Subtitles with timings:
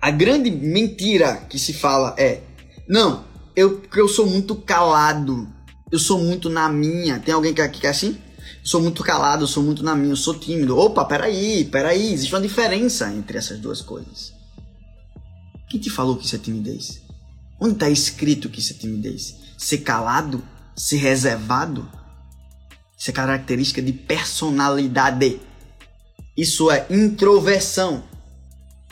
[0.00, 2.40] A grande mentira que se fala é:
[2.88, 5.46] não, eu, eu sou muito calado,
[5.92, 7.18] eu sou muito na minha.
[7.18, 8.16] Tem alguém que, que é assim?
[8.62, 10.78] Eu sou muito calado, eu sou muito na minha, eu sou tímido.
[10.78, 14.32] Opa, peraí, peraí, existe uma diferença entre essas duas coisas.
[15.68, 17.02] Quem te falou que isso é timidez?
[17.60, 19.36] Onde está escrito que isso é timidez?
[19.58, 20.42] Ser calado?
[20.74, 21.86] Ser reservado?
[22.96, 25.40] Isso é característica de personalidade.
[26.34, 28.02] Isso é introversão.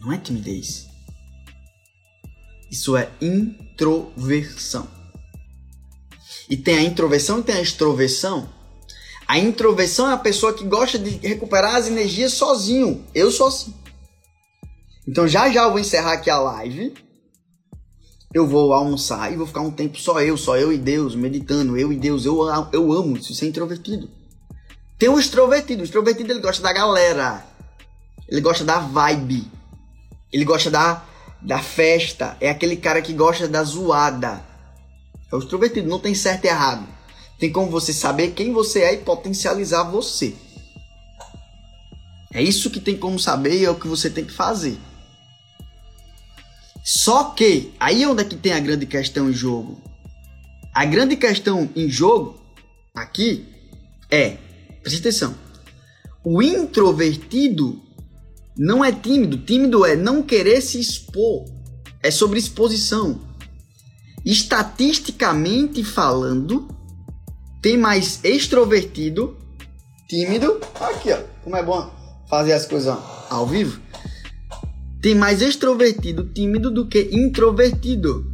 [0.00, 0.91] Não é timidez.
[2.72, 4.88] Isso é introversão.
[6.48, 8.48] E tem a introversão e tem a extroversão.
[9.28, 13.04] A introversão é a pessoa que gosta de recuperar as energias sozinho.
[13.14, 13.74] Eu sou assim.
[15.06, 16.94] Então já já eu vou encerrar aqui a live.
[18.32, 21.76] Eu vou almoçar e vou ficar um tempo só eu, só eu e Deus, meditando,
[21.76, 22.24] eu e Deus.
[22.24, 22.40] Eu,
[22.72, 24.08] eu amo isso, ser introvertido.
[24.98, 25.82] Tem o extrovertido.
[25.82, 27.44] O extrovertido ele gosta da galera.
[28.26, 29.46] Ele gosta da vibe.
[30.32, 31.04] Ele gosta da,
[31.42, 32.36] da festa.
[32.40, 34.42] É aquele cara que gosta da zoada.
[35.30, 35.88] É o extrovertido.
[35.88, 36.86] Não tem certo e errado.
[37.38, 40.34] Tem como você saber quem você é e potencializar você.
[42.32, 44.78] É isso que tem como saber e é o que você tem que fazer.
[46.84, 49.80] Só que, aí é onde é que tem a grande questão em jogo?
[50.74, 52.40] A grande questão em jogo,
[52.94, 53.46] aqui,
[54.10, 54.38] é,
[54.82, 55.34] presta atenção,
[56.24, 57.80] o introvertido
[58.62, 61.44] não é tímido, tímido é não querer se expor,
[62.02, 63.20] é sobre exposição.
[64.24, 66.68] Estatisticamente falando,
[67.60, 69.36] tem mais extrovertido,
[70.08, 71.90] tímido, aqui ó, como é bom
[72.28, 72.96] fazer as coisas
[73.28, 73.80] ao vivo
[75.02, 78.31] tem mais extrovertido tímido do que introvertido.